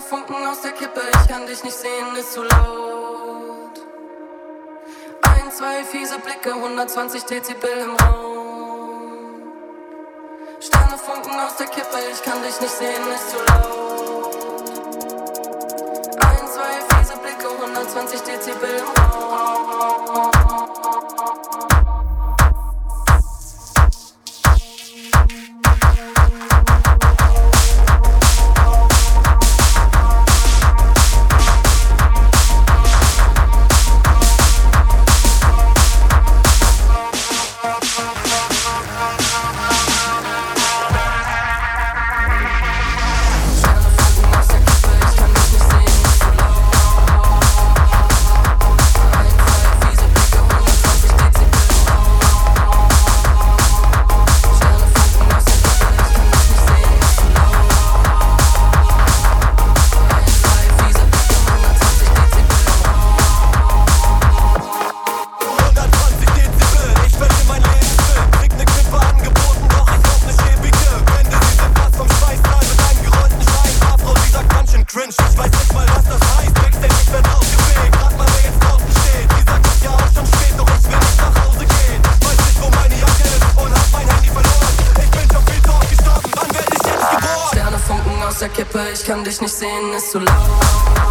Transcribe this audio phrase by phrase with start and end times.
[0.00, 3.80] Funken aus der Kippe, ich kann dich nicht sehen, ist zu laut.
[5.22, 8.32] Ein, zwei fiese Blicke, 120 Dezibel im Raum.
[11.04, 14.36] Funken aus der Kippe, ich kann dich nicht sehen, ist zu laut.
[16.20, 19.61] Ein, zwei fiese Blicke, 120 Dezibel im Raum.
[88.92, 91.01] Ich kann dich nicht sehen, ist zu laut.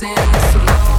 [0.00, 0.16] dancing
[0.52, 0.93] so.